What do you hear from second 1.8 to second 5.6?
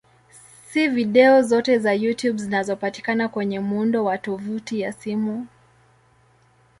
YouTube zinazopatikana kwenye muundo wa tovuti ya simu.